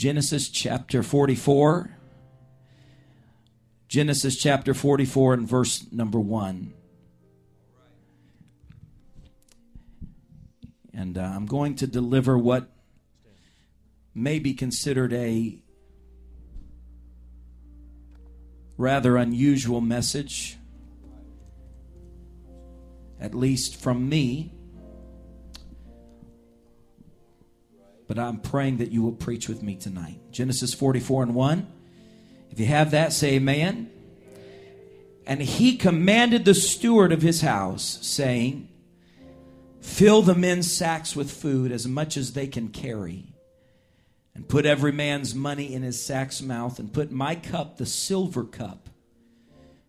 [0.00, 1.94] Genesis chapter 44.
[3.86, 6.72] Genesis chapter 44 and verse number 1.
[10.94, 12.70] And uh, I'm going to deliver what
[14.14, 15.58] may be considered a
[18.78, 20.56] rather unusual message,
[23.20, 24.54] at least from me.
[28.10, 30.18] But I'm praying that you will preach with me tonight.
[30.32, 31.72] Genesis 44 and 1.
[32.50, 33.88] If you have that, say amen.
[35.24, 38.68] And he commanded the steward of his house, saying,
[39.80, 43.32] Fill the men's sacks with food as much as they can carry,
[44.34, 48.42] and put every man's money in his sack's mouth, and put my cup, the silver
[48.42, 48.88] cup,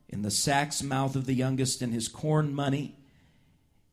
[0.08, 3.00] in the sack's mouth of the youngest, and his corn money.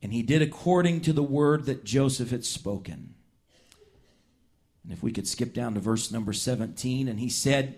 [0.03, 3.15] And he did according to the word that Joseph had spoken.
[4.83, 7.75] And if we could skip down to verse number 17, and he said,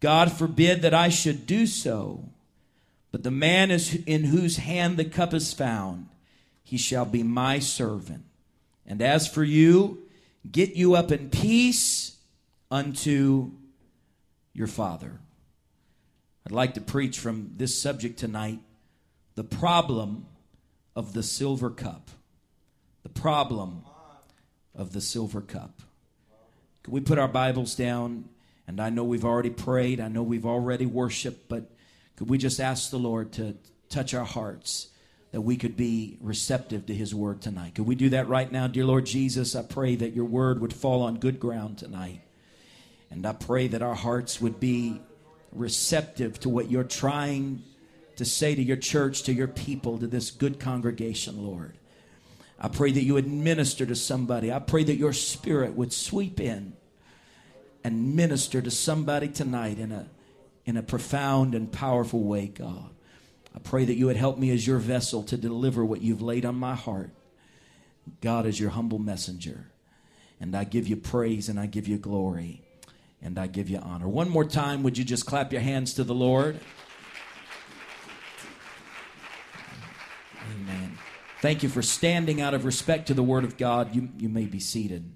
[0.00, 2.28] God forbid that I should do so,
[3.10, 6.08] but the man is in whose hand the cup is found
[6.68, 8.26] he shall be my servant.
[8.86, 10.02] And as for you,
[10.52, 12.18] get you up in peace
[12.70, 13.52] unto
[14.52, 15.18] your father.
[16.44, 18.58] I'd like to preach from this subject tonight
[19.34, 20.26] the problem
[20.94, 22.10] of the silver cup.
[23.02, 23.82] The problem
[24.74, 25.80] of the silver cup.
[26.88, 28.30] Could we put our Bibles down?
[28.66, 31.70] And I know we've already prayed, I know we've already worshiped, but
[32.16, 33.56] could we just ask the Lord to
[33.90, 34.88] touch our hearts?
[35.32, 37.74] that we could be receptive to his word tonight.
[37.74, 38.66] Could we do that right now?
[38.66, 42.22] Dear Lord Jesus, I pray that your word would fall on good ground tonight.
[43.10, 45.02] And I pray that our hearts would be
[45.52, 47.62] receptive to what you're trying
[48.16, 51.76] to say to your church, to your people, to this good congregation, Lord.
[52.60, 54.52] I pray that you would minister to somebody.
[54.52, 56.72] I pray that your spirit would sweep in
[57.84, 60.08] and minister to somebody tonight in a,
[60.66, 62.90] in a profound and powerful way, God.
[63.54, 66.44] I pray that you would help me as your vessel to deliver what you've laid
[66.44, 67.10] on my heart.
[68.20, 69.70] God is your humble messenger.
[70.40, 72.62] And I give you praise and I give you glory
[73.22, 74.08] and I give you honor.
[74.08, 76.60] One more time, would you just clap your hands to the Lord?
[80.54, 80.98] Amen.
[81.40, 83.94] Thank you for standing out of respect to the Word of God.
[83.94, 85.12] You, you may be seated.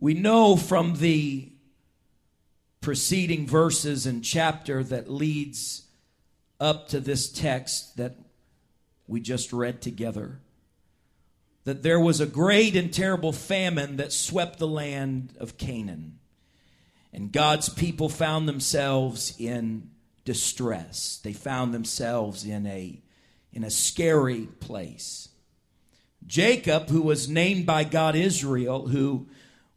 [0.00, 1.52] We know from the
[2.80, 5.84] preceding verses and chapter that leads
[6.58, 8.16] up to this text that
[9.06, 10.40] we just read together.
[11.62, 16.18] That there was a great and terrible famine that swept the land of Canaan.
[17.12, 19.90] And God's people found themselves in
[20.28, 21.20] distress.
[21.24, 23.00] They found themselves in a,
[23.50, 25.30] in a scary place.
[26.26, 29.26] Jacob, who was named by God Israel, who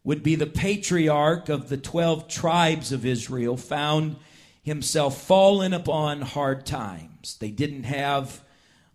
[0.03, 4.17] would be the patriarch of the 12 tribes of Israel, found
[4.61, 7.37] himself fallen upon hard times.
[7.39, 8.41] They didn't have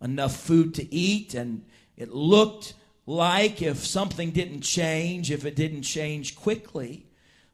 [0.03, 1.65] enough food to eat, and
[1.97, 2.75] it looked
[3.06, 7.06] like if something didn't change, if it didn't change quickly,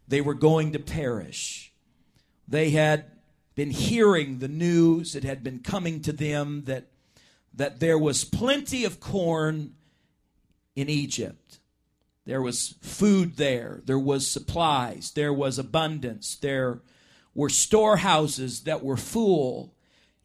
[0.08, 1.72] they were going to perish.
[2.48, 3.11] They had
[3.54, 6.86] been hearing the news, it had been coming to them that,
[7.54, 9.74] that there was plenty of corn
[10.74, 11.42] in Egypt
[12.24, 16.80] there was food there, there was supplies, there was abundance, there
[17.34, 19.74] were storehouses that were full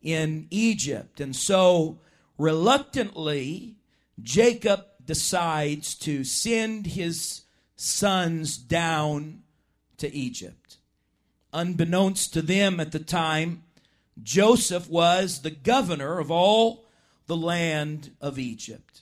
[0.02, 1.20] in Egypt.
[1.20, 2.00] And so,
[2.38, 3.78] reluctantly,
[4.22, 7.42] Jacob decides to send his
[7.76, 9.42] sons down
[9.98, 10.77] to Egypt.
[11.54, 13.64] Unbeknownst to them at the time,
[14.22, 16.86] Joseph was the governor of all
[17.28, 19.02] the land of Egypt.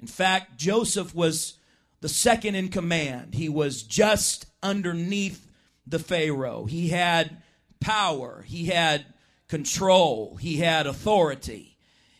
[0.00, 1.58] In fact, Joseph was
[2.00, 3.34] the second in command.
[3.34, 5.48] He was just underneath
[5.86, 6.64] the Pharaoh.
[6.64, 7.42] He had
[7.80, 9.06] power, he had
[9.48, 11.76] control, he had authority,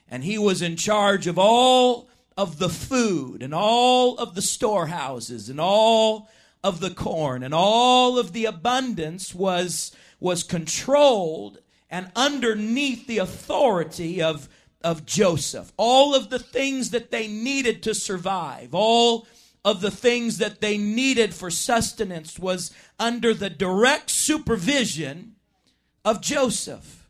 [0.09, 5.49] and he was in charge of all of the food and all of the storehouses
[5.49, 6.29] and all
[6.65, 11.59] of the corn and all of the abundance was was controlled
[11.91, 14.49] and underneath the authority of
[14.83, 15.73] of Joseph.
[15.77, 19.27] All of the things that they needed to survive, all
[19.65, 25.37] of the things that they needed for sustenance was under the direct supervision
[26.05, 27.09] of Joseph.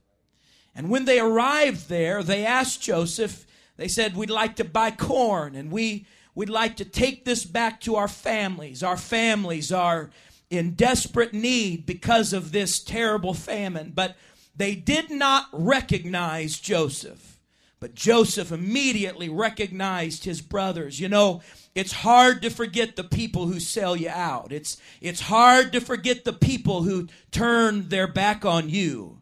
[0.75, 3.47] And when they arrived there, they asked Joseph,
[3.77, 7.81] they said, We'd like to buy corn and we, we'd like to take this back
[7.83, 8.83] to our families.
[8.83, 10.11] Our families are
[10.51, 13.93] in desperate need because of this terrible famine.
[13.95, 14.17] But
[14.55, 17.39] they did not recognize Joseph.
[17.81, 21.01] But Joseph immediately recognized his brothers.
[21.01, 21.43] You know,
[21.75, 24.53] it's hard to forget the people who sell you out.
[24.53, 29.19] It's, it's hard to forget the people who turn their back on you.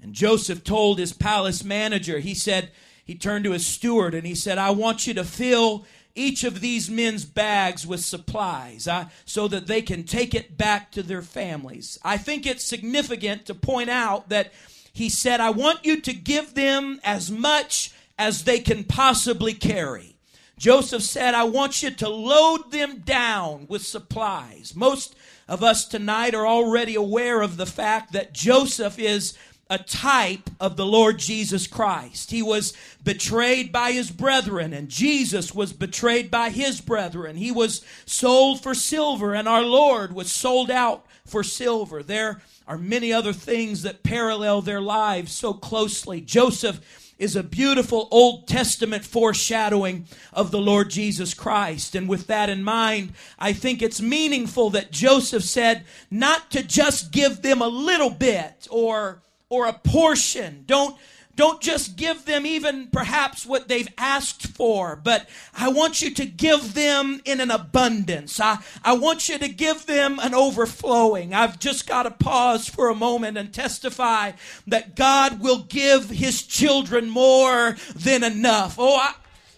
[0.00, 2.70] And Joseph told his palace manager, he said,
[3.04, 5.84] he turned to his steward and he said, I want you to fill
[6.14, 10.92] each of these men's bags with supplies uh, so that they can take it back
[10.92, 11.98] to their families.
[12.04, 14.52] I think it's significant to point out that
[14.92, 20.14] he said, I want you to give them as much as they can possibly carry.
[20.56, 24.74] Joseph said, I want you to load them down with supplies.
[24.76, 25.16] Most
[25.48, 29.36] of us tonight are already aware of the fact that Joseph is
[29.70, 32.30] a type of the Lord Jesus Christ.
[32.30, 37.36] He was betrayed by his brethren, and Jesus was betrayed by his brethren.
[37.36, 42.02] He was sold for silver, and our Lord was sold out for silver.
[42.02, 46.20] There are many other things that parallel their lives so closely.
[46.20, 46.80] Joseph
[47.18, 51.94] is a beautiful Old Testament foreshadowing of the Lord Jesus Christ.
[51.94, 57.12] And with that in mind, I think it's meaningful that Joseph said not to just
[57.12, 60.64] give them a little bit or or a portion.
[60.66, 60.96] Don't
[61.36, 66.26] don't just give them even perhaps what they've asked for, but I want you to
[66.26, 68.38] give them in an abundance.
[68.38, 71.34] I, I want you to give them an overflowing.
[71.34, 74.32] I've just got to pause for a moment and testify
[74.68, 78.76] that God will give his children more than enough.
[78.78, 79.14] Oh, I,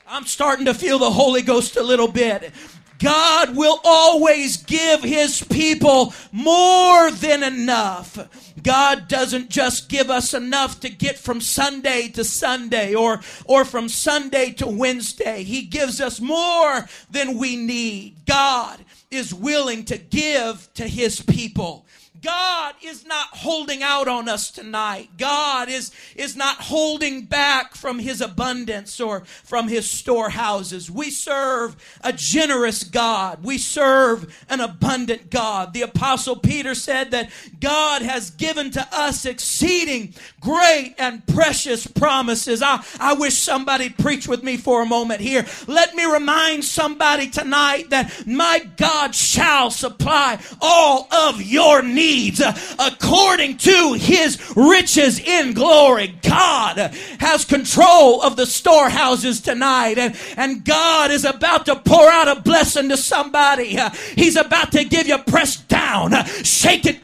[0.08, 2.52] I'm starting to feel the Holy Ghost a little bit.
[2.98, 8.18] God will always give his people more than enough.
[8.62, 13.88] God doesn't just give us enough to get from Sunday to Sunday or, or from
[13.88, 15.42] Sunday to Wednesday.
[15.42, 18.16] He gives us more than we need.
[18.26, 21.86] God is willing to give to his people.
[22.26, 25.10] God is not holding out on us tonight.
[25.16, 30.90] God is, is not holding back from his abundance or from his storehouses.
[30.90, 33.44] We serve a generous God.
[33.44, 35.72] We serve an abundant God.
[35.72, 37.30] The apostle Peter said that
[37.60, 42.62] God has given to us exceeding great and precious promises.
[42.62, 45.46] I, I wish somebody preach with me for a moment here.
[45.66, 52.40] Let me remind somebody tonight that my God shall supply all of your needs needs
[52.78, 56.14] according to his riches in glory.
[56.22, 56.76] God
[57.18, 62.40] has control of the storehouses tonight and, and God is about to pour out a
[62.40, 63.78] blessing to somebody.
[64.14, 66.12] He's about to give you pressed down,
[66.42, 67.00] shaken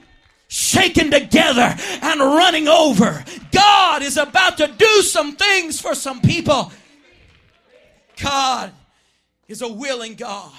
[0.49, 3.25] shaken together and running over.
[3.53, 6.71] God is about to do some things for some people.
[8.23, 8.71] God
[9.49, 10.53] is a willing God.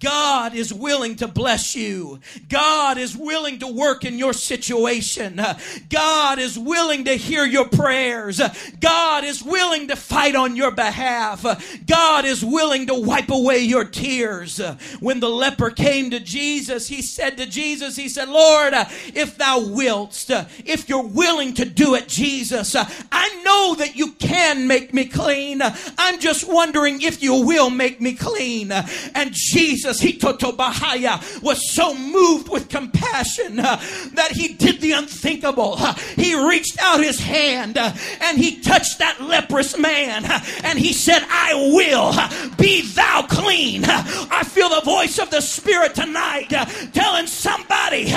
[0.00, 2.18] God is willing to bless you.
[2.48, 5.40] God is willing to work in your situation.
[5.88, 8.40] God is willing to hear your prayers.
[8.80, 11.44] God is willing to fight on your behalf.
[11.86, 14.58] God is willing to wipe away your tears.
[14.98, 18.74] When the leper came to Jesus, he said to Jesus, he said, Lord,
[19.14, 20.26] if thou wilt,
[20.64, 25.62] if you're willing to do it, Jesus, I know that you can make me clean.
[25.62, 28.72] I'm just wondering if you will make me clean.
[28.72, 33.76] And Jesus Jesus, was so moved with compassion uh,
[34.14, 35.74] that he did the unthinkable.
[35.78, 40.78] Uh, he reached out his hand uh, and he touched that leprous man uh, and
[40.78, 43.84] he said, I will uh, be thou clean.
[43.84, 46.48] Uh, I feel the voice of the Spirit tonight
[46.92, 48.10] telling somebody,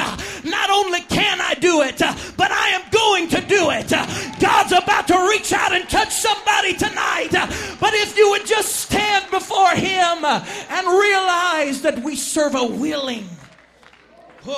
[0.44, 1.98] not only can I do it,
[2.38, 3.89] but I am going to do it.
[4.39, 7.29] God's about to reach out and touch somebody tonight.
[7.79, 13.27] But if you would just stand before him and realize that we serve a willing.
[14.45, 14.53] We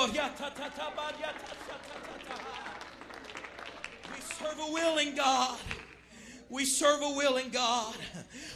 [4.20, 5.58] serve a willing God.
[6.50, 7.94] We serve a willing God.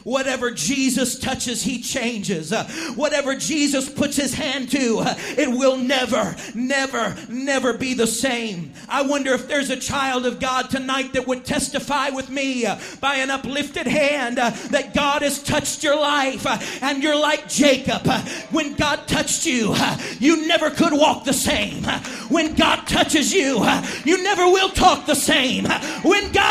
[0.03, 2.51] Whatever Jesus touches, he changes.
[2.95, 5.03] Whatever Jesus puts his hand to,
[5.37, 8.73] it will never, never, never be the same.
[8.89, 12.65] I wonder if there's a child of God tonight that would testify with me
[12.99, 16.45] by an uplifted hand that God has touched your life
[16.81, 18.07] and you're like Jacob.
[18.51, 19.75] When God touched you,
[20.19, 21.83] you never could walk the same.
[22.29, 23.63] When God touches you,
[24.03, 25.65] you never will talk the same.
[26.01, 26.42] When God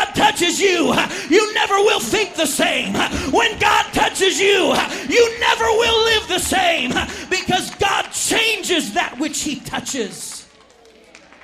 [2.35, 2.93] the same.
[3.31, 4.73] When God touches you,
[5.09, 6.91] you never will live the same
[7.29, 10.47] because God changes that which He touches.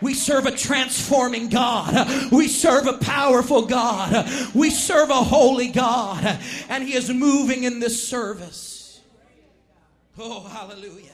[0.01, 2.31] We serve a transforming God.
[2.31, 4.29] We serve a powerful God.
[4.55, 6.39] We serve a holy God.
[6.69, 9.01] And He is moving in this service.
[10.17, 11.11] Oh, hallelujah.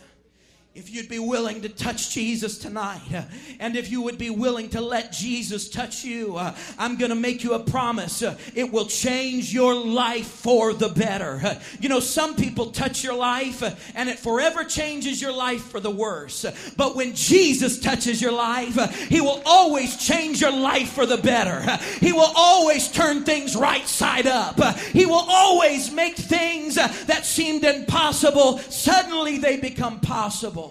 [0.76, 3.22] If you'd be willing to touch Jesus tonight, uh,
[3.62, 7.16] and if you would be willing to let Jesus touch you, uh, I'm going to
[7.16, 8.22] make you a promise.
[8.22, 11.40] Uh, it will change your life for the better.
[11.42, 15.62] Uh, you know, some people touch your life uh, and it forever changes your life
[15.62, 16.44] for the worse.
[16.44, 18.76] Uh, but when Jesus touches your life,
[19.08, 21.62] He will always change your life for the better.
[22.02, 24.62] He will always turn things right side up.
[24.78, 30.65] He will always make things that seemed impossible, suddenly they become possible.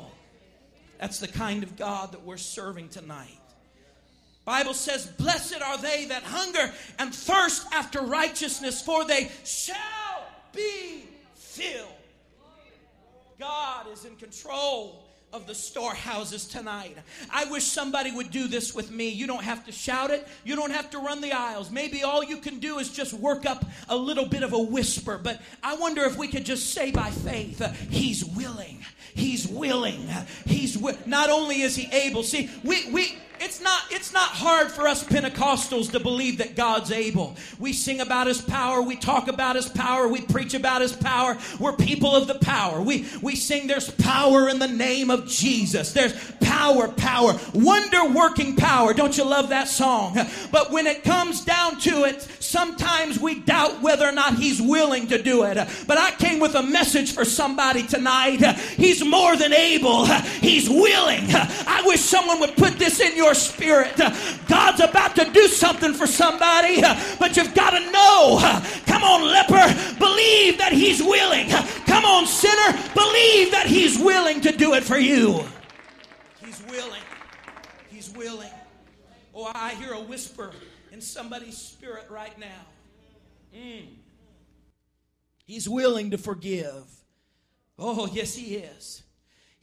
[0.99, 3.39] That's the kind of God that we're serving tonight.
[4.45, 11.05] Bible says, Blessed are they that hunger and thirst after righteousness, for they shall be
[11.35, 11.89] filled.
[13.39, 15.03] God is in control
[15.35, 16.97] of the storehouses tonight.
[17.29, 19.09] I wish somebody would do this with me.
[19.09, 21.71] You don't have to shout it, you don't have to run the aisles.
[21.73, 25.19] Maybe all you can do is just work up a little bit of a whisper.
[25.23, 27.61] But I wonder if we could just say by faith,
[27.91, 28.85] He's willing.
[29.14, 30.09] He's willing.
[30.47, 32.23] He's wi- not only is he able.
[32.23, 36.91] See, we we it's not it's not hard for us Pentecostals to believe that God's
[36.91, 37.37] able.
[37.59, 41.37] We sing about his power, we talk about his power, we preach about his power.
[41.61, 42.81] We're people of the power.
[42.81, 45.93] We we sing there's power in the name of Jesus.
[45.93, 48.95] There's power, power, wonder working power.
[48.95, 50.19] Don't you love that song?
[50.51, 55.09] But when it comes down to it, sometimes we doubt whether or not he's willing
[55.09, 55.57] to do it.
[55.87, 58.41] But I came with a message for somebody tonight.
[58.77, 60.07] He's more than able.
[60.07, 61.27] He's willing.
[61.31, 63.97] I wish someone would put this in your spirit.
[64.49, 66.81] God's about to do something for somebody,
[67.19, 68.38] but you've got to know.
[68.87, 71.49] Come on, leper, believe that He's willing.
[71.87, 75.45] Come on, sinner, believe that He's willing to do it for you.
[76.45, 77.03] He's willing.
[77.91, 78.50] He's willing.
[79.35, 80.53] Oh, I hear a whisper
[80.93, 82.67] in somebody's spirit right now.
[83.55, 83.87] Mm.
[85.45, 86.85] He's willing to forgive.
[87.79, 89.03] Oh, yes, He is.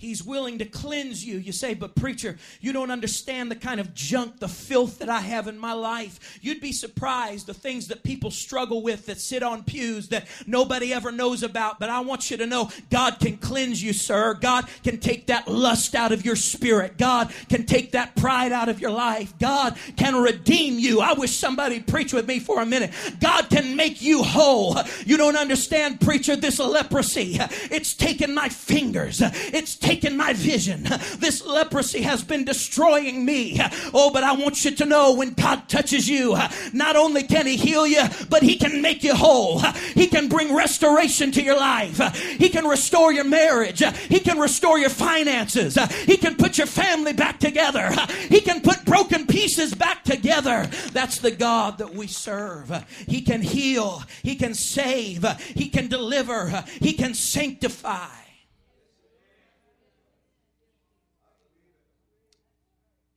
[0.02, 1.38] He's willing to cleanse you.
[1.38, 5.20] You say, but preacher, you don't understand the kind of junk, the filth that I
[5.20, 6.40] have in my life.
[6.42, 10.92] You'd be surprised the things that people struggle with that sit on pews that nobody
[10.92, 11.80] ever knows about.
[11.80, 14.34] But I want you to know God can cleanse you, sir.
[14.34, 16.98] God can take that lust out of your spirit.
[16.98, 19.38] God can take that pride out of your life.
[19.38, 21.02] God can redeem you.
[21.02, 22.92] I wish somebody preach with me for a minute.
[23.20, 24.78] God can make you whole.
[25.06, 27.38] You don't understand, preacher, this leprosy.
[27.70, 29.22] It's taken my fingers.
[29.22, 30.84] It's taken taken my vision.
[31.20, 33.60] This leprosy has been destroying me.
[33.94, 36.38] Oh, but I want you to know when God touches you,
[36.72, 39.60] not only can He heal you, but He can make you whole.
[39.60, 42.00] He can bring restoration to your life.
[42.38, 43.84] He can restore your marriage.
[44.08, 45.78] He can restore your finances.
[46.06, 47.92] He can put your family back together.
[48.30, 50.70] He can put broken pieces back together.
[50.94, 52.86] That's the God that we serve.
[53.08, 54.04] He can heal.
[54.24, 55.26] He can save.
[55.54, 56.64] He can deliver.
[56.80, 58.21] He can sanctify.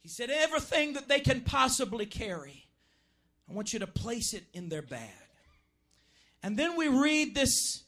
[0.05, 2.67] He said, everything that they can possibly carry,
[3.49, 5.09] I want you to place it in their bag.
[6.43, 7.85] And then we read this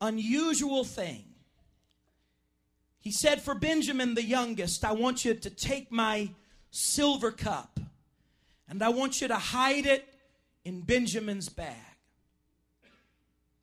[0.00, 1.24] unusual thing.
[3.00, 6.30] He said, For Benjamin the youngest, I want you to take my
[6.70, 7.80] silver cup
[8.68, 10.06] and I want you to hide it
[10.64, 11.74] in Benjamin's bag.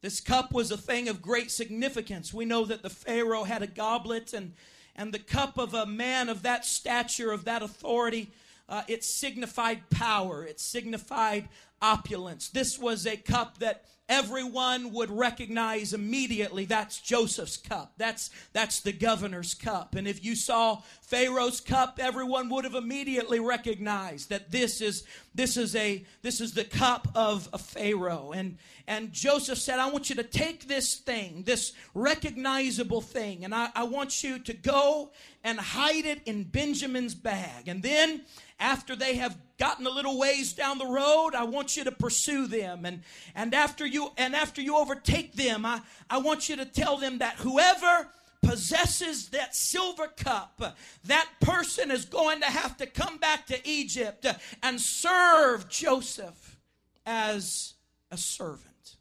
[0.02, 2.34] This cup was a thing of great significance.
[2.34, 4.56] We know that the Pharaoh had a goblet and
[4.98, 8.32] and the cup of a man of that stature, of that authority,
[8.68, 11.48] uh, it signified power, it signified
[11.82, 12.50] opulence.
[12.50, 17.94] This was a cup that everyone would recognize immediately that's Joseph's cup.
[17.98, 19.96] That's that's the governor's cup.
[19.96, 25.04] And if you saw Pharaoh's cup, everyone would have immediately recognized that this is
[25.36, 28.32] this is a this is the cup of a Pharaoh.
[28.34, 28.58] And
[28.88, 33.70] and Joseph said, I want you to take this thing, this recognizable thing, and I,
[33.76, 35.12] I want you to go
[35.44, 37.68] and hide it in Benjamin's bag.
[37.68, 38.22] And then
[38.60, 42.48] after they have gotten a little ways down the road, I want you to pursue
[42.48, 42.86] them.
[42.86, 43.02] And,
[43.36, 47.20] and after you and after you overtake them, I, I want you to tell them
[47.20, 48.10] that whoever
[48.42, 54.26] possesses that silver cup, that person is going to have to come back to Egypt
[54.64, 56.58] and serve Joseph
[57.06, 57.74] as
[58.12, 58.96] a servant.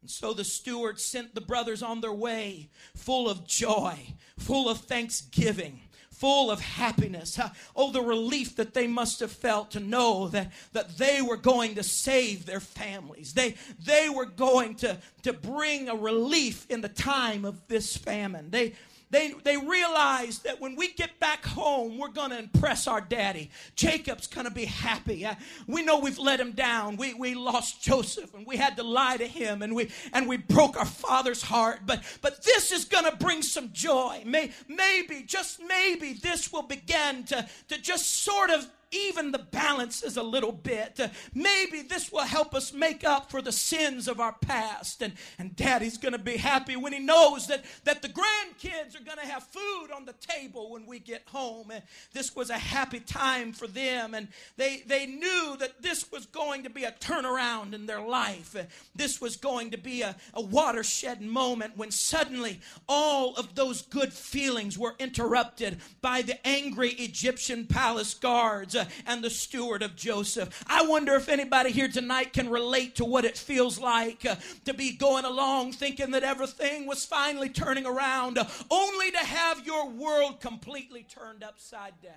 [0.00, 3.96] And so the steward sent the brothers on their way, full of joy,
[4.36, 5.80] full of thanksgiving
[6.22, 7.36] full of happiness.
[7.74, 11.74] Oh, the relief that they must have felt to know that, that they were going
[11.74, 13.34] to save their families.
[13.34, 18.50] They, they were going to, to bring a relief in the time of this famine.
[18.50, 18.74] They,
[19.12, 23.50] they, they realized that when we get back home, we're going to impress our daddy.
[23.76, 25.26] Jacob's going to be happy.
[25.26, 25.34] Uh,
[25.66, 26.96] we know we've let him down.
[26.96, 30.38] We, we lost Joseph and we had to lie to him and we, and we
[30.38, 31.80] broke our father's heart.
[31.84, 34.22] But, but this is going to bring some joy.
[34.24, 40.16] May, maybe, just maybe, this will begin to, to just sort of even the balances
[40.16, 41.00] a little bit.
[41.34, 45.02] Maybe this will help us make up for the sins of our past.
[45.02, 49.04] And, and daddy's going to be happy when he knows that, that the grandkids are
[49.04, 51.70] going to have food on the table when we get home.
[51.70, 51.82] And
[52.12, 54.14] this was a happy time for them.
[54.14, 58.54] And they, they knew that this was going to be a turnaround in their life.
[58.94, 64.12] This was going to be a, a watershed moment when suddenly all of those good
[64.12, 68.76] feelings were interrupted by the angry Egyptian palace guards
[69.06, 70.64] and the steward of Joseph.
[70.66, 74.74] I wonder if anybody here tonight can relate to what it feels like uh, to
[74.74, 79.88] be going along thinking that everything was finally turning around, uh, only to have your
[79.88, 82.12] world completely turned upside down.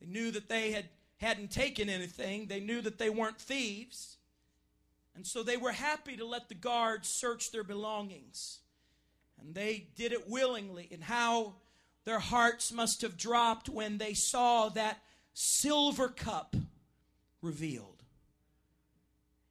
[0.00, 0.86] They knew that they had
[1.22, 2.46] hadn't taken anything.
[2.46, 4.16] They knew that they weren't thieves.
[5.14, 8.58] And so they were happy to let the guards search their belongings.
[9.40, 10.88] And they did it willingly.
[10.90, 11.54] And how
[12.04, 15.02] their hearts must have dropped when they saw that
[15.34, 16.56] silver cup
[17.40, 18.02] revealed.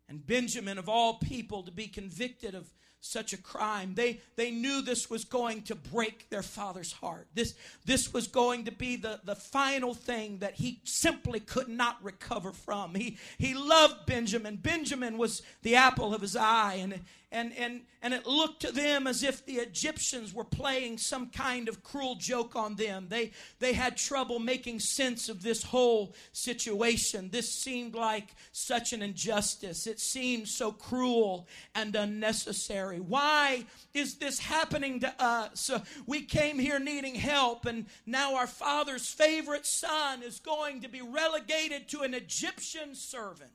[0.09, 2.67] And Benjamin, of all people, to be convicted of
[3.01, 3.95] such a crime.
[3.95, 7.27] They, they knew this was going to break their father's heart.
[7.33, 11.97] This, this was going to be the, the final thing that he simply could not
[12.03, 12.93] recover from.
[12.93, 14.57] He, he loved Benjamin.
[14.57, 16.99] Benjamin was the apple of his eye, and,
[17.31, 21.69] and, and, and it looked to them as if the Egyptians were playing some kind
[21.69, 23.07] of cruel joke on them.
[23.09, 27.29] They, they had trouble making sense of this whole situation.
[27.29, 32.99] This seemed like such an injustice, it seemed so cruel and unnecessary.
[32.99, 35.69] Why is this happening to us?
[35.69, 40.89] Uh, we came here needing help, and now our father's favorite son is going to
[40.89, 43.51] be relegated to an Egyptian servant.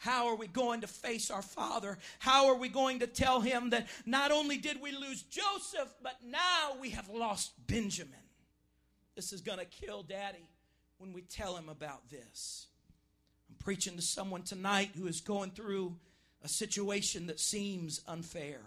[0.00, 1.98] How are we going to face our father?
[2.20, 6.16] How are we going to tell him that not only did we lose Joseph, but
[6.24, 8.14] now we have lost Benjamin?
[9.14, 10.48] This is going to kill daddy
[10.96, 12.68] when we tell him about this.
[13.50, 15.94] I'm preaching to someone tonight who is going through
[16.42, 18.62] a situation that seems unfair,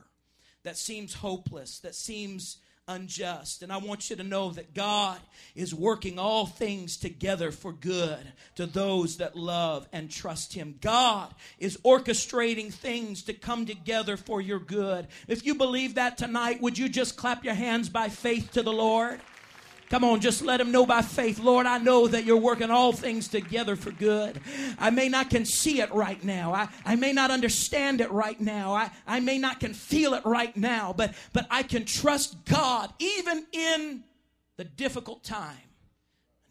[0.61, 3.63] that seems hopeless, that seems unjust.
[3.63, 5.19] And I want you to know that God
[5.55, 8.19] is working all things together for good
[8.55, 10.75] to those that love and trust Him.
[10.81, 15.07] God is orchestrating things to come together for your good.
[15.27, 18.73] If you believe that tonight, would you just clap your hands by faith to the
[18.73, 19.19] Lord?
[19.89, 21.39] Come on, just let him know by faith.
[21.39, 24.39] Lord, I know that you're working all things together for good.
[24.79, 26.53] I may not can see it right now.
[26.53, 28.73] I, I may not understand it right now.
[28.73, 32.91] I, I may not can feel it right now, but, but I can trust God
[32.99, 34.03] even in
[34.57, 35.57] the difficult time.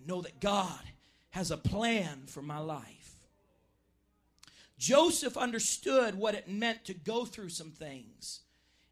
[0.06, 0.80] Know that God
[1.30, 3.16] has a plan for my life.
[4.78, 8.40] Joseph understood what it meant to go through some things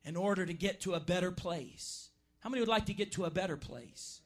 [0.04, 2.10] in order to get to a better place.
[2.40, 4.19] How many would like to get to a better place?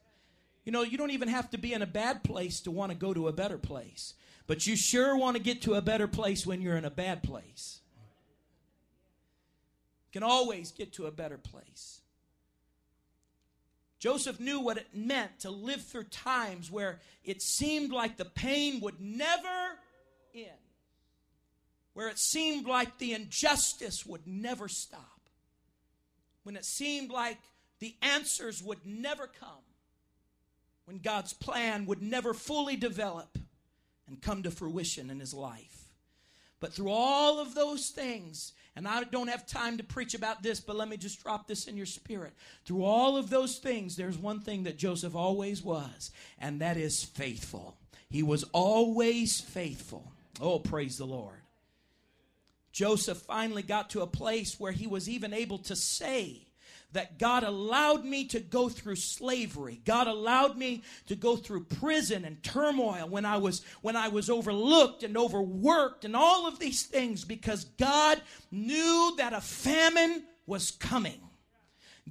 [0.65, 2.97] You know, you don't even have to be in a bad place to want to
[2.97, 4.15] go to a better place.
[4.47, 7.23] But you sure want to get to a better place when you're in a bad
[7.23, 7.79] place.
[10.07, 12.01] You can always get to a better place.
[13.99, 18.79] Joseph knew what it meant to live through times where it seemed like the pain
[18.81, 19.79] would never
[20.33, 20.49] end,
[21.93, 25.29] where it seemed like the injustice would never stop,
[26.43, 27.37] when it seemed like
[27.79, 29.63] the answers would never come
[30.85, 33.37] when God's plan would never fully develop
[34.07, 35.89] and come to fruition in his life.
[36.59, 40.59] But through all of those things, and I don't have time to preach about this,
[40.59, 42.33] but let me just drop this in your spirit.
[42.65, 47.03] Through all of those things, there's one thing that Joseph always was, and that is
[47.03, 47.77] faithful.
[48.09, 50.11] He was always faithful.
[50.39, 51.41] Oh, praise the Lord.
[52.71, 56.44] Joseph finally got to a place where he was even able to say,
[56.95, 59.81] that God allowed me to go through slavery.
[59.85, 64.29] God allowed me to go through prison and turmoil when I was when I was
[64.29, 70.71] overlooked and overworked and all of these things because God knew that a famine was
[70.71, 71.21] coming.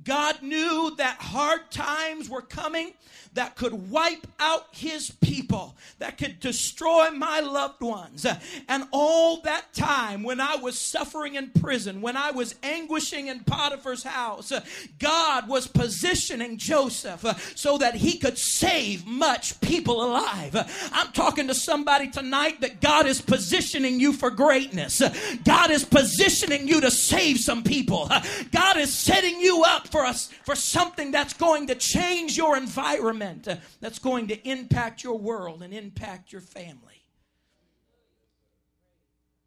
[0.02, 2.92] God knew that hard times were coming
[3.34, 8.24] that could wipe out his people, that could destroy my loved ones.
[8.68, 13.40] And all that time when I was suffering in prison, when I was anguishing in
[13.40, 14.52] Potiphar's house,
[14.98, 20.90] God was positioning Joseph so that he could save much people alive.
[20.92, 25.02] I'm talking to somebody tonight that God is positioning you for greatness.
[25.44, 28.08] God is positioning you to save some people.
[28.52, 33.48] God is setting you up for us for something that's going to change your environment,
[33.48, 37.02] uh, that's going to impact your world and impact your family.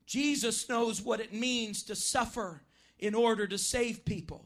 [0.06, 2.64] Jesus knows what it means to suffer
[2.98, 4.46] in order to save people.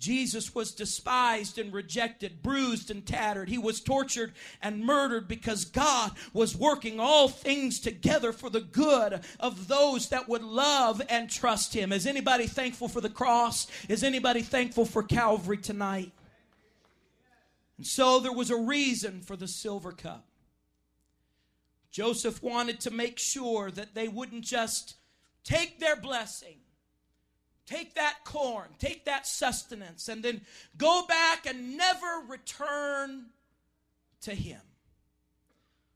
[0.00, 3.50] Jesus was despised and rejected, bruised and tattered.
[3.50, 4.32] He was tortured
[4.62, 10.26] and murdered because God was working all things together for the good of those that
[10.26, 11.92] would love and trust Him.
[11.92, 13.66] Is anybody thankful for the cross?
[13.90, 16.12] Is anybody thankful for Calvary tonight?
[17.76, 20.24] And so there was a reason for the silver cup.
[21.90, 24.96] Joseph wanted to make sure that they wouldn't just
[25.44, 26.56] take their blessing
[27.70, 30.40] Take that corn, take that sustenance, and then
[30.76, 33.26] go back and never return
[34.22, 34.60] to Him.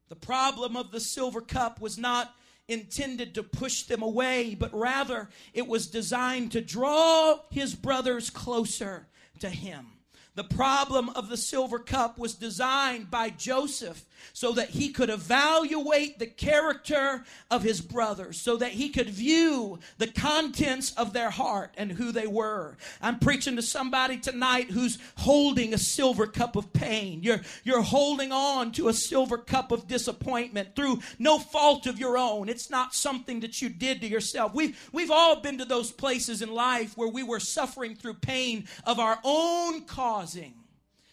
[0.09, 2.33] The problem of the silver cup was not
[2.69, 9.09] intended to push them away, but rather it was designed to draw his brothers closer
[9.41, 9.87] to Him.
[10.35, 16.19] The problem of the silver cup was designed by Joseph so that he could evaluate
[16.19, 21.75] the character of his brothers, so that he could view the contents of their heart
[21.77, 22.77] and who they were.
[23.01, 27.23] I'm preaching to somebody tonight who's holding a silver cup of pain.
[27.23, 32.17] You're, you're holding on to a silver cup of disappointment through no fault of your
[32.17, 32.49] own.
[32.49, 34.55] It's not something that you did to yourself.
[34.55, 38.67] We've, we've all been to those places in life where we were suffering through pain
[38.85, 39.83] of our own
[40.25, 40.55] causing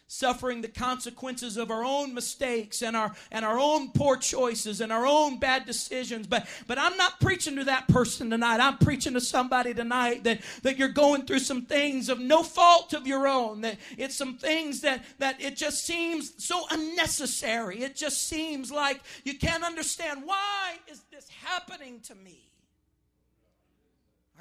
[0.08, 4.92] suffering the consequences of our own mistakes and our and our own poor choices and
[4.92, 6.28] our own bad decisions.
[6.28, 8.60] But but I'm not preaching to that person tonight.
[8.60, 12.92] I'm preaching to somebody tonight that that you're going through some things of no fault
[12.92, 17.82] of your own that it's some things that that it just seems so unnecessary.
[17.82, 22.52] It just seems like you can't understand why is this happening to me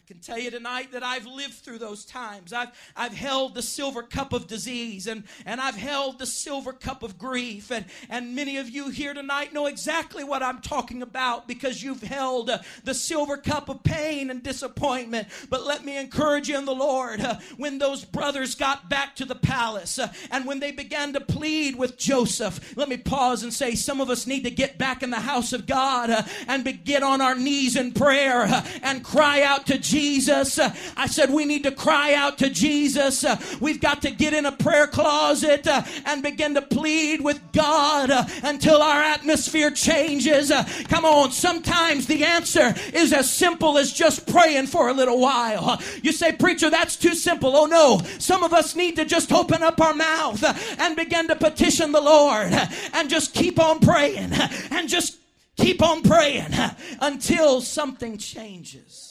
[0.06, 2.52] can tell you tonight that I've lived through those times.
[2.52, 7.02] I've, I've held the silver cup of disease and, and I've held the silver cup
[7.02, 7.70] of grief.
[7.70, 12.02] And, and many of you here tonight know exactly what I'm talking about because you've
[12.02, 15.28] held uh, the silver cup of pain and disappointment.
[15.48, 19.24] But let me encourage you in the Lord uh, when those brothers got back to
[19.24, 23.52] the palace uh, and when they began to plead with Joseph, let me pause and
[23.52, 26.64] say some of us need to get back in the house of God uh, and
[26.64, 30.58] be, get on our knees in prayer uh, and cry out to Jesus.
[30.96, 33.24] I said, we need to cry out to Jesus.
[33.60, 38.10] We've got to get in a prayer closet and begin to plead with God
[38.44, 40.52] until our atmosphere changes.
[40.84, 45.80] Come on, sometimes the answer is as simple as just praying for a little while.
[46.02, 47.56] You say, Preacher, that's too simple.
[47.56, 50.42] Oh no, some of us need to just open up our mouth
[50.78, 52.52] and begin to petition the Lord
[52.92, 54.32] and just keep on praying
[54.70, 55.18] and just
[55.56, 56.54] keep on praying
[57.00, 59.09] until something changes.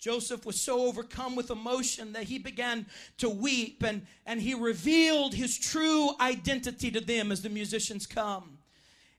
[0.00, 2.86] Joseph was so overcome with emotion that he began
[3.18, 8.56] to weep and, and he revealed his true identity to them as the musicians come.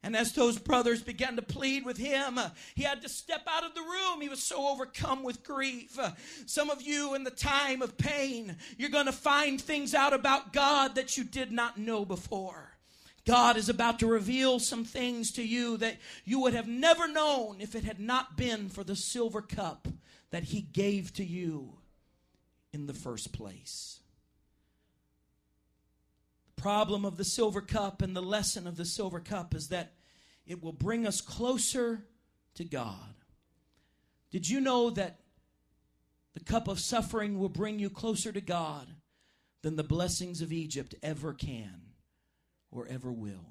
[0.03, 2.39] And as those brothers began to plead with him,
[2.73, 4.19] he had to step out of the room.
[4.19, 5.99] He was so overcome with grief.
[6.47, 10.53] Some of you, in the time of pain, you're going to find things out about
[10.53, 12.75] God that you did not know before.
[13.27, 17.57] God is about to reveal some things to you that you would have never known
[17.59, 19.87] if it had not been for the silver cup
[20.31, 21.77] that He gave to you
[22.73, 23.99] in the first place.
[26.55, 29.93] The problem of the silver cup and the lesson of the silver cup is that
[30.45, 32.05] it will bring us closer
[32.55, 33.15] to God.
[34.31, 35.19] Did you know that
[36.33, 38.87] the cup of suffering will bring you closer to God
[39.61, 41.81] than the blessings of Egypt ever can
[42.71, 43.45] or ever will?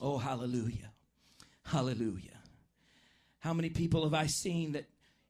[0.00, 0.92] Oh, hallelujah.
[1.64, 2.38] Hallelujah.
[3.40, 4.86] How many people have I seen that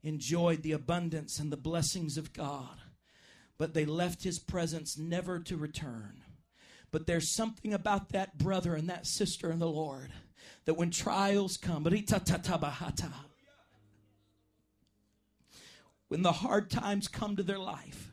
[0.09, 2.79] enjoyed the abundance and the blessings of God,
[3.59, 6.23] but they left his presence never to return.
[6.91, 10.11] But there's something about that brother and that sister in the Lord
[10.65, 11.85] that when trials come,
[16.09, 18.13] when the hard times come to their life,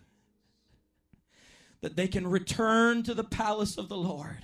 [1.82, 4.40] that they can return to the palace of the Lord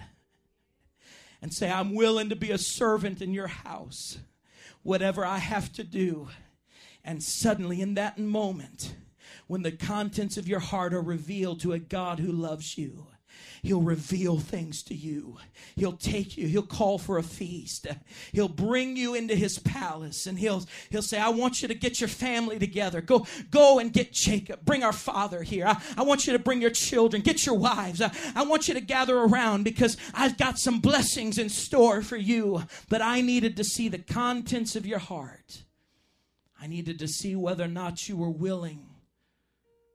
[1.41, 4.19] and say, I'm willing to be a servant in your house.
[4.83, 6.29] Whatever I have to do,
[7.03, 8.95] and suddenly, in that moment,
[9.47, 13.07] when the contents of your heart are revealed to a God who loves you.
[13.63, 15.37] He'll reveal things to you.
[15.75, 16.47] He'll take you.
[16.47, 17.85] He'll call for a feast.
[18.31, 22.01] He'll bring you into his palace and he'll, he'll say, I want you to get
[22.01, 23.01] your family together.
[23.01, 24.65] Go, go and get Jacob.
[24.65, 25.67] Bring our father here.
[25.67, 27.21] I, I want you to bring your children.
[27.21, 28.01] Get your wives.
[28.01, 32.17] I, I want you to gather around because I've got some blessings in store for
[32.17, 32.63] you.
[32.89, 35.63] But I needed to see the contents of your heart.
[36.61, 38.85] I needed to see whether or not you were willing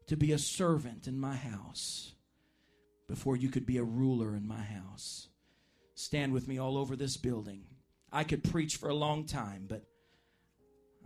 [0.08, 2.12] to be a servant in my house
[3.06, 5.28] before you could be a ruler in my house.
[5.94, 7.62] Stand with me all over this building.
[8.12, 9.84] I could preach for a long time, but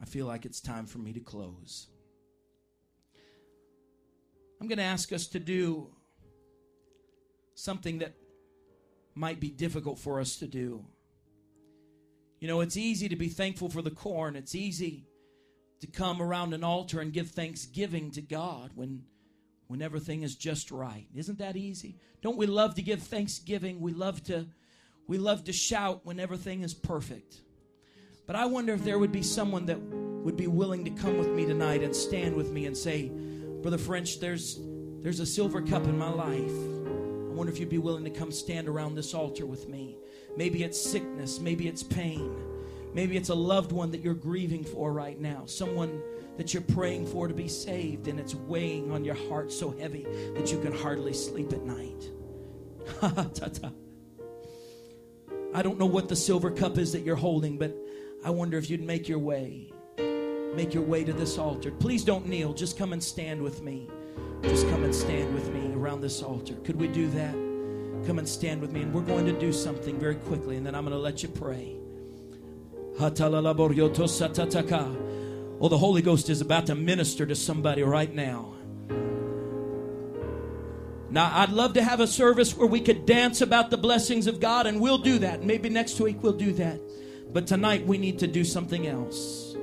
[0.00, 1.88] I feel like it's time for me to close.
[4.62, 5.90] I'm going to ask us to do
[7.54, 8.14] something that
[9.14, 10.86] might be difficult for us to do.
[12.38, 14.36] You know, it's easy to be thankful for the corn.
[14.36, 15.04] It's easy
[15.80, 19.02] to come around an altar and give thanksgiving to God when
[19.66, 21.06] when everything is just right.
[21.14, 21.96] Isn't that easy?
[22.22, 23.80] Don't we love to give thanksgiving?
[23.80, 24.46] We love to
[25.06, 27.40] we love to shout when everything is perfect.
[28.26, 31.30] But I wonder if there would be someone that would be willing to come with
[31.30, 33.10] me tonight and stand with me and say,
[33.62, 34.60] Brother French, there's
[35.02, 36.52] there's a silver cup in my life.
[37.30, 39.96] I wonder if you'd be willing to come stand around this altar with me.
[40.36, 42.36] Maybe it's sickness, maybe it's pain.
[42.92, 45.44] Maybe it's a loved one that you're grieving for right now.
[45.46, 46.02] Someone
[46.36, 50.04] that you're praying for to be saved and it's weighing on your heart so heavy
[50.34, 52.10] that you can hardly sleep at night.
[55.52, 57.76] I don't know what the silver cup is that you're holding, but
[58.24, 59.72] I wonder if you'd make your way.
[60.54, 61.70] Make your way to this altar.
[61.70, 62.52] Please don't kneel.
[62.52, 63.88] Just come and stand with me.
[64.42, 66.54] Just come and stand with me around this altar.
[66.64, 67.32] Could we do that?
[68.06, 68.82] Come and stand with me.
[68.82, 71.28] And we're going to do something very quickly, and then I'm going to let you
[71.28, 71.79] pray.
[72.98, 73.10] Oh,
[75.68, 78.54] the Holy Ghost is about to minister to somebody right now.
[81.10, 84.38] Now, I'd love to have a service where we could dance about the blessings of
[84.38, 85.42] God, and we'll do that.
[85.42, 86.80] Maybe next week we'll do that.
[87.32, 89.56] But tonight we need to do something else.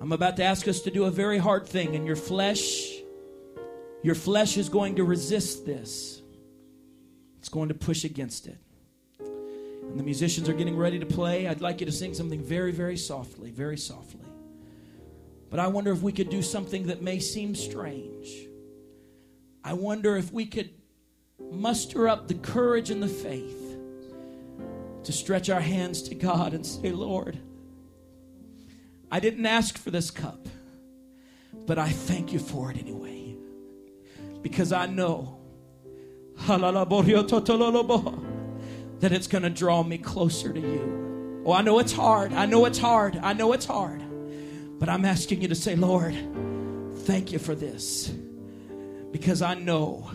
[0.00, 2.90] I'm about to ask us to do a very hard thing, and your flesh,
[4.02, 6.22] your flesh is going to resist this.
[7.38, 8.58] It's going to push against it.
[9.96, 11.48] The musicians are getting ready to play.
[11.48, 14.26] I'd like you to sing something very, very softly, very softly.
[15.48, 18.28] But I wonder if we could do something that may seem strange.
[19.64, 20.70] I wonder if we could
[21.38, 23.78] muster up the courage and the faith
[25.04, 27.38] to stretch our hands to God and say, Lord,
[29.10, 30.46] I didn't ask for this cup,
[31.66, 33.36] but I thank you for it anyway.
[34.42, 35.38] Because I know
[39.00, 41.42] that it's going to draw me closer to you.
[41.44, 42.32] Oh, I know it's hard.
[42.32, 43.18] I know it's hard.
[43.22, 44.02] I know it's hard.
[44.78, 46.14] But I'm asking you to say, Lord,
[47.00, 48.08] thank you for this.
[49.12, 50.10] Because I know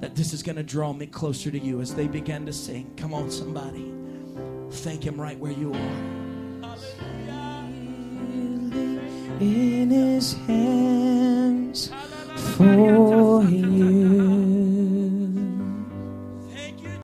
[0.00, 2.92] that this is going to draw me closer to you as they began to sing.
[2.96, 3.92] Come on, somebody.
[4.70, 6.14] Thank Him right where you are.
[9.40, 11.90] In His hands
[12.56, 13.42] for